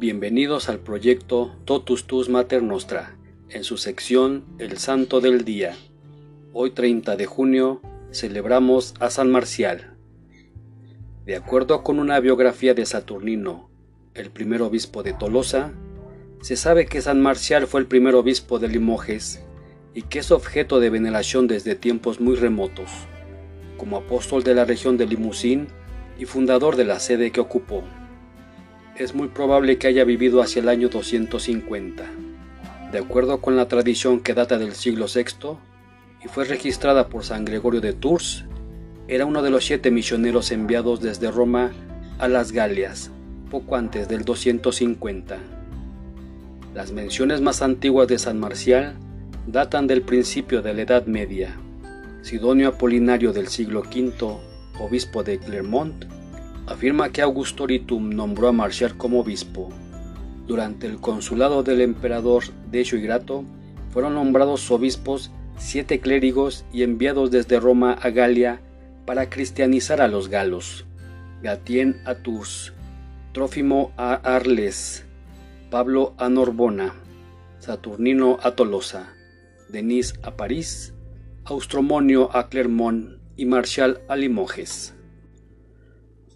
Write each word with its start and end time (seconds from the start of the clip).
Bienvenidos 0.00 0.70
al 0.70 0.78
proyecto 0.78 1.54
Totus 1.66 2.06
Tus 2.06 2.30
Mater 2.30 2.62
Nostra, 2.62 3.18
en 3.50 3.64
su 3.64 3.76
sección 3.76 4.46
El 4.58 4.78
Santo 4.78 5.20
del 5.20 5.44
Día. 5.44 5.76
Hoy 6.54 6.70
30 6.70 7.18
de 7.18 7.26
junio 7.26 7.82
celebramos 8.10 8.94
a 8.98 9.10
San 9.10 9.30
Marcial. 9.30 9.98
De 11.26 11.36
acuerdo 11.36 11.82
con 11.82 11.98
una 11.98 12.18
biografía 12.18 12.72
de 12.72 12.86
Saturnino, 12.86 13.68
el 14.14 14.30
primer 14.30 14.62
obispo 14.62 15.02
de 15.02 15.12
Tolosa, 15.12 15.74
se 16.40 16.56
sabe 16.56 16.86
que 16.86 17.02
San 17.02 17.20
Marcial 17.20 17.66
fue 17.66 17.80
el 17.80 17.86
primer 17.86 18.14
obispo 18.14 18.58
de 18.58 18.68
Limoges 18.68 19.44
y 19.92 20.00
que 20.00 20.20
es 20.20 20.30
objeto 20.30 20.80
de 20.80 20.88
veneración 20.88 21.46
desde 21.46 21.74
tiempos 21.74 22.22
muy 22.22 22.36
remotos, 22.36 22.88
como 23.76 23.98
apóstol 23.98 24.44
de 24.44 24.54
la 24.54 24.64
región 24.64 24.96
de 24.96 25.04
Limousin 25.04 25.68
y 26.18 26.24
fundador 26.24 26.76
de 26.76 26.86
la 26.86 27.00
sede 27.00 27.32
que 27.32 27.40
ocupó. 27.42 27.84
Es 29.00 29.14
muy 29.14 29.28
probable 29.28 29.78
que 29.78 29.86
haya 29.86 30.04
vivido 30.04 30.42
hacia 30.42 30.60
el 30.60 30.68
año 30.68 30.90
250, 30.90 32.04
de 32.92 32.98
acuerdo 32.98 33.40
con 33.40 33.56
la 33.56 33.66
tradición 33.66 34.20
que 34.20 34.34
data 34.34 34.58
del 34.58 34.74
siglo 34.74 35.06
VI 35.06 35.56
y 36.22 36.28
fue 36.28 36.44
registrada 36.44 37.08
por 37.08 37.24
San 37.24 37.46
Gregorio 37.46 37.80
de 37.80 37.94
Tours, 37.94 38.44
era 39.08 39.24
uno 39.24 39.40
de 39.40 39.48
los 39.48 39.64
siete 39.64 39.90
misioneros 39.90 40.50
enviados 40.50 41.00
desde 41.00 41.30
Roma 41.30 41.72
a 42.18 42.28
las 42.28 42.52
Galias, 42.52 43.10
poco 43.50 43.76
antes 43.76 44.06
del 44.06 44.22
250. 44.26 45.38
Las 46.74 46.92
menciones 46.92 47.40
más 47.40 47.62
antiguas 47.62 48.06
de 48.06 48.18
San 48.18 48.38
Marcial 48.38 48.96
datan 49.46 49.86
del 49.86 50.02
principio 50.02 50.60
de 50.60 50.74
la 50.74 50.82
Edad 50.82 51.06
Media. 51.06 51.56
Sidonio 52.20 52.68
Apolinario 52.68 53.32
del 53.32 53.48
siglo 53.48 53.80
V, 53.80 54.36
obispo 54.78 55.22
de 55.22 55.38
Clermont, 55.38 56.04
afirma 56.70 57.10
que 57.10 57.20
Augusto 57.20 57.66
Ritum 57.66 58.10
nombró 58.10 58.46
a 58.46 58.52
Marcial 58.52 58.96
como 58.96 59.18
obispo. 59.20 59.70
Durante 60.46 60.86
el 60.86 61.00
consulado 61.00 61.64
del 61.64 61.80
emperador 61.80 62.44
Decio 62.70 63.00
Grato, 63.02 63.44
fueron 63.90 64.14
nombrados 64.14 64.70
obispos 64.70 65.32
siete 65.58 65.98
clérigos 65.98 66.64
y 66.72 66.84
enviados 66.84 67.32
desde 67.32 67.58
Roma 67.58 67.92
a 67.92 68.10
Galia 68.10 68.60
para 69.04 69.28
cristianizar 69.28 70.00
a 70.00 70.06
los 70.06 70.28
galos. 70.28 70.86
Gatien 71.42 72.00
a 72.04 72.14
Tours, 72.14 72.72
Trófimo 73.32 73.92
a. 73.96 74.14
Arles, 74.14 75.04
Pablo 75.70 76.14
a. 76.18 76.28
Norbona, 76.28 76.94
Saturnino 77.58 78.38
a. 78.42 78.52
Tolosa, 78.52 79.12
Denis 79.68 80.14
a. 80.22 80.36
París, 80.36 80.94
Austromonio 81.44 82.34
a. 82.34 82.48
Clermont 82.48 83.18
y 83.36 83.46
Marcial 83.46 84.02
a. 84.06 84.14
Limoges. 84.14 84.94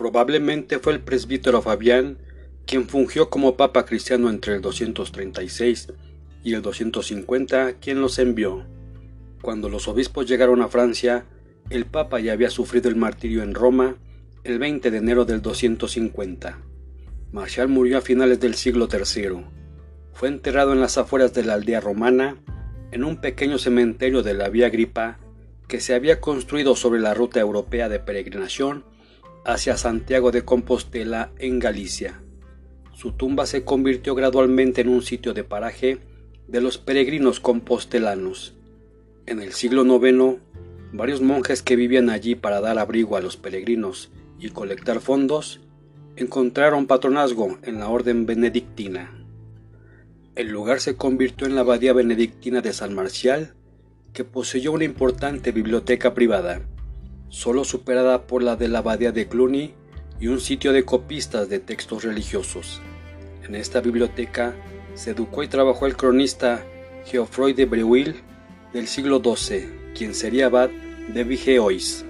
Probablemente 0.00 0.78
fue 0.78 0.94
el 0.94 1.00
presbítero 1.00 1.60
Fabián 1.60 2.16
quien 2.64 2.88
fungió 2.88 3.28
como 3.28 3.58
papa 3.58 3.84
cristiano 3.84 4.30
entre 4.30 4.54
el 4.54 4.62
236 4.62 5.88
y 6.42 6.54
el 6.54 6.62
250 6.62 7.74
quien 7.74 8.00
los 8.00 8.18
envió. 8.18 8.64
Cuando 9.42 9.68
los 9.68 9.88
obispos 9.88 10.26
llegaron 10.26 10.62
a 10.62 10.68
Francia, 10.68 11.26
el 11.68 11.84
Papa 11.84 12.18
ya 12.18 12.32
había 12.32 12.48
sufrido 12.48 12.88
el 12.88 12.96
martirio 12.96 13.42
en 13.42 13.52
Roma 13.52 13.96
el 14.42 14.58
20 14.58 14.90
de 14.90 14.96
enero 14.96 15.26
del 15.26 15.42
250. 15.42 16.58
Marcial 17.30 17.68
murió 17.68 17.98
a 17.98 18.00
finales 18.00 18.40
del 18.40 18.54
siglo 18.54 18.88
III. 18.90 19.44
Fue 20.14 20.28
enterrado 20.28 20.72
en 20.72 20.80
las 20.80 20.96
afueras 20.96 21.34
de 21.34 21.44
la 21.44 21.52
aldea 21.52 21.80
romana, 21.80 22.38
en 22.90 23.04
un 23.04 23.20
pequeño 23.20 23.58
cementerio 23.58 24.22
de 24.22 24.32
la 24.32 24.48
Vía 24.48 24.70
Gripa 24.70 25.18
que 25.68 25.78
se 25.78 25.92
había 25.92 26.22
construido 26.22 26.74
sobre 26.74 27.00
la 27.00 27.12
ruta 27.12 27.38
europea 27.38 27.90
de 27.90 28.00
peregrinación 28.00 28.88
hacia 29.44 29.76
Santiago 29.76 30.30
de 30.30 30.44
Compostela 30.44 31.32
en 31.38 31.58
Galicia. 31.58 32.20
Su 32.92 33.12
tumba 33.12 33.46
se 33.46 33.64
convirtió 33.64 34.14
gradualmente 34.14 34.82
en 34.82 34.88
un 34.88 35.02
sitio 35.02 35.32
de 35.32 35.44
paraje 35.44 35.98
de 36.48 36.60
los 36.60 36.78
peregrinos 36.78 37.40
compostelanos. 37.40 38.54
En 39.26 39.40
el 39.40 39.52
siglo 39.52 39.84
IX, 39.84 40.40
varios 40.92 41.22
monjes 41.22 41.62
que 41.62 41.76
vivían 41.76 42.10
allí 42.10 42.34
para 42.34 42.60
dar 42.60 42.78
abrigo 42.78 43.16
a 43.16 43.20
los 43.20 43.36
peregrinos 43.36 44.10
y 44.38 44.50
colectar 44.50 45.00
fondos, 45.00 45.60
encontraron 46.16 46.86
patronazgo 46.86 47.58
en 47.62 47.78
la 47.78 47.88
orden 47.88 48.26
benedictina. 48.26 49.16
El 50.34 50.48
lugar 50.48 50.80
se 50.80 50.96
convirtió 50.96 51.46
en 51.46 51.54
la 51.54 51.62
abadía 51.62 51.92
benedictina 51.92 52.60
de 52.60 52.72
San 52.72 52.94
Marcial, 52.94 53.54
que 54.12 54.24
poseyó 54.24 54.72
una 54.72 54.84
importante 54.84 55.52
biblioteca 55.52 56.14
privada, 56.14 56.62
solo 57.30 57.64
superada 57.64 58.26
por 58.26 58.42
la 58.42 58.56
de 58.56 58.68
la 58.68 58.80
abadía 58.80 59.12
de 59.12 59.28
Cluny 59.28 59.72
y 60.18 60.26
un 60.26 60.40
sitio 60.40 60.72
de 60.72 60.84
copistas 60.84 61.48
de 61.48 61.60
textos 61.60 62.02
religiosos. 62.02 62.82
En 63.44 63.54
esta 63.54 63.80
biblioteca 63.80 64.54
se 64.94 65.12
educó 65.12 65.42
y 65.44 65.48
trabajó 65.48 65.86
el 65.86 65.96
cronista 65.96 66.62
Geoffroy 67.06 67.52
de 67.54 67.64
Breuil 67.64 68.16
del 68.72 68.88
siglo 68.88 69.22
XII, 69.24 69.92
quien 69.96 70.14
sería 70.14 70.46
abad 70.46 70.70
de 71.14 71.24
Vigeois. 71.24 72.04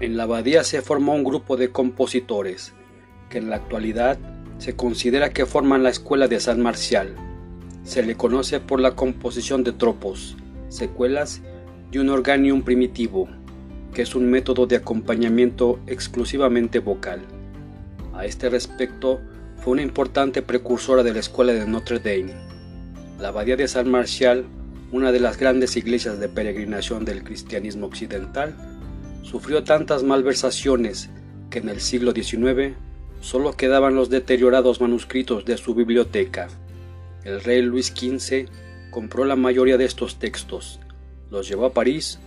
En 0.00 0.16
la 0.16 0.24
abadía 0.24 0.64
se 0.64 0.82
formó 0.82 1.14
un 1.14 1.22
grupo 1.22 1.56
de 1.56 1.70
compositores, 1.70 2.72
que 3.28 3.38
en 3.38 3.50
la 3.50 3.56
actualidad 3.56 4.18
se 4.58 4.74
considera 4.74 5.30
que 5.30 5.46
forman 5.46 5.82
la 5.82 5.90
escuela 5.90 6.28
de 6.28 6.40
San 6.40 6.62
Marcial. 6.62 7.14
Se 7.84 8.02
le 8.02 8.16
conoce 8.16 8.58
por 8.58 8.80
la 8.80 8.96
composición 8.96 9.62
de 9.64 9.72
tropos, 9.72 10.36
secuelas 10.68 11.42
y 11.92 11.98
un 11.98 12.08
organium 12.08 12.62
primitivo, 12.62 13.28
que 13.94 14.02
es 14.02 14.14
un 14.14 14.28
método 14.28 14.66
de 14.66 14.76
acompañamiento 14.76 15.80
exclusivamente 15.86 16.80
vocal. 16.80 17.20
A 18.12 18.26
este 18.26 18.50
respecto, 18.50 19.20
fue 19.56 19.72
una 19.72 19.82
importante 19.82 20.42
precursora 20.42 21.02
de 21.02 21.14
la 21.14 21.20
escuela 21.20 21.52
de 21.54 21.66
Notre 21.66 21.98
Dame. 21.98 22.34
La 23.18 23.28
abadía 23.28 23.56
de 23.56 23.68
San 23.68 23.90
Marcial 23.90 24.44
una 24.94 25.10
de 25.10 25.18
las 25.18 25.38
grandes 25.38 25.76
iglesias 25.76 26.20
de 26.20 26.28
peregrinación 26.28 27.04
del 27.04 27.24
cristianismo 27.24 27.86
occidental, 27.86 28.54
sufrió 29.22 29.64
tantas 29.64 30.04
malversaciones 30.04 31.10
que 31.50 31.58
en 31.58 31.68
el 31.68 31.80
siglo 31.80 32.12
XIX 32.12 32.76
solo 33.20 33.56
quedaban 33.56 33.96
los 33.96 34.08
deteriorados 34.08 34.80
manuscritos 34.80 35.44
de 35.44 35.56
su 35.56 35.74
biblioteca. 35.74 36.46
El 37.24 37.40
rey 37.42 37.60
Luis 37.62 37.88
XV 37.88 38.46
compró 38.92 39.24
la 39.24 39.34
mayoría 39.34 39.78
de 39.78 39.84
estos 39.84 40.20
textos, 40.20 40.78
los 41.28 41.48
llevó 41.48 41.66
a 41.66 41.72
París 41.72 42.20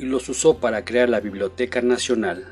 y 0.00 0.06
los 0.06 0.28
usó 0.30 0.58
para 0.58 0.84
crear 0.84 1.10
la 1.10 1.20
Biblioteca 1.20 1.82
Nacional. 1.82 2.46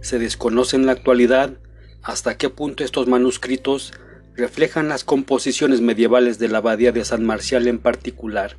Se 0.00 0.18
desconoce 0.18 0.76
en 0.76 0.86
la 0.86 0.92
actualidad 0.92 1.54
hasta 2.02 2.36
qué 2.36 2.50
punto 2.50 2.82
estos 2.82 3.06
manuscritos 3.06 3.92
reflejan 4.34 4.88
las 4.88 5.04
composiciones 5.04 5.80
medievales 5.80 6.38
de 6.38 6.48
la 6.48 6.58
abadía 6.58 6.90
de 6.90 7.04
San 7.04 7.24
Marcial 7.24 7.68
en 7.68 7.78
particular, 7.78 8.56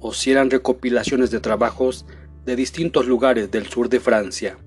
o 0.00 0.12
si 0.12 0.32
eran 0.32 0.50
recopilaciones 0.50 1.30
de 1.30 1.40
trabajos 1.40 2.06
de 2.44 2.56
distintos 2.56 3.06
lugares 3.06 3.50
del 3.50 3.66
sur 3.66 3.88
de 3.88 4.00
Francia. 4.00 4.58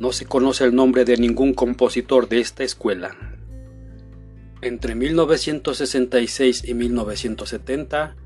No 0.00 0.12
se 0.12 0.24
conoce 0.24 0.64
el 0.64 0.74
nombre 0.74 1.04
de 1.04 1.18
ningún 1.18 1.54
compositor 1.54 2.28
de 2.28 2.40
esta 2.40 2.64
escuela. 2.64 3.16
Entre 4.62 4.94
1966 4.94 6.64
y 6.64 6.74
1970 6.74 8.16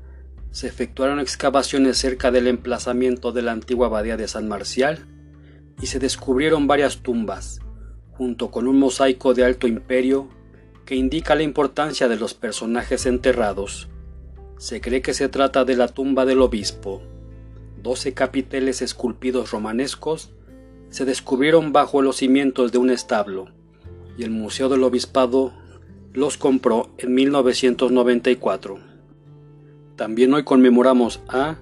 se 0.51 0.67
efectuaron 0.67 1.19
excavaciones 1.19 1.97
cerca 1.97 2.31
del 2.31 2.47
emplazamiento 2.47 3.31
de 3.31 3.41
la 3.41 3.51
antigua 3.51 3.87
abadía 3.87 4.17
de 4.17 4.27
San 4.27 4.47
Marcial 4.47 5.05
y 5.81 5.87
se 5.87 5.99
descubrieron 5.99 6.67
varias 6.67 6.97
tumbas, 6.97 7.59
junto 8.11 8.51
con 8.51 8.67
un 8.67 8.79
mosaico 8.79 9.33
de 9.33 9.45
alto 9.45 9.67
imperio 9.67 10.27
que 10.85 10.95
indica 10.95 11.35
la 11.35 11.43
importancia 11.43 12.07
de 12.07 12.17
los 12.17 12.33
personajes 12.33 13.05
enterrados. 13.05 13.87
Se 14.57 14.81
cree 14.81 15.01
que 15.01 15.13
se 15.13 15.29
trata 15.29 15.63
de 15.63 15.75
la 15.75 15.87
tumba 15.87 16.25
del 16.25 16.41
obispo. 16.41 17.01
Doce 17.81 18.13
capiteles 18.13 18.81
esculpidos 18.81 19.51
romanescos 19.51 20.31
se 20.89 21.05
descubrieron 21.05 21.71
bajo 21.71 22.01
los 22.01 22.17
cimientos 22.17 22.71
de 22.71 22.79
un 22.79 22.89
establo, 22.89 23.49
y 24.17 24.23
el 24.23 24.31
Museo 24.31 24.67
del 24.67 24.83
Obispado 24.83 25.53
los 26.11 26.37
compró 26.37 26.89
en 26.97 27.13
1994. 27.13 28.88
También 29.99 30.33
hoy 30.33 30.45
conmemoramos 30.45 31.19
a 31.27 31.57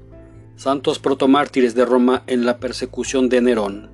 santos 0.58 1.00
protomártires 1.00 1.74
de 1.74 1.86
Roma 1.86 2.22
en 2.28 2.46
la 2.46 2.60
persecución 2.60 3.30
de 3.30 3.42
Nerón, 3.42 3.90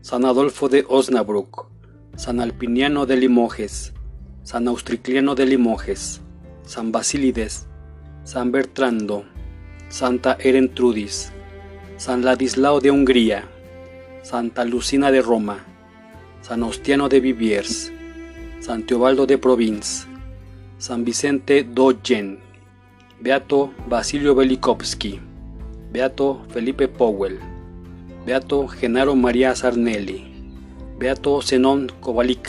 San 0.00 0.24
Adolfo 0.24 0.68
de 0.68 0.84
Osnabrück, 0.88 1.68
San 2.16 2.40
Alpiniano 2.40 3.06
de 3.06 3.16
Limoges, 3.16 3.94
San 4.42 4.66
Austricliano 4.66 5.36
de 5.36 5.46
Limoges, 5.46 6.20
San 6.64 6.90
Basílides, 6.90 7.68
San 8.24 8.50
Bertrando, 8.50 9.24
Santa 9.88 10.36
Erentrudis, 10.40 11.30
San 11.96 12.24
Ladislao 12.24 12.80
de 12.80 12.90
Hungría, 12.90 13.44
Santa 14.24 14.64
Lucina 14.64 15.12
de 15.12 15.22
Roma, 15.22 15.64
San 16.40 16.64
Ostiano 16.64 17.08
de 17.08 17.20
Viviers, 17.20 17.92
San 18.58 18.82
Teobaldo 18.82 19.26
de 19.28 19.38
Provins, 19.38 20.08
San 20.76 21.04
Vicente 21.04 21.62
Dogen, 21.62 22.40
Beato 23.18 23.72
Basilio 23.88 24.34
Velikovsky, 24.34 25.18
Beato 25.90 26.42
Felipe 26.50 26.86
Powell, 26.86 27.38
Beato 28.26 28.68
Genaro 28.68 29.16
María 29.16 29.54
Sarnelli, 29.54 30.22
Beato 30.98 31.40
Zenón 31.40 31.90
Kovalik, 32.00 32.46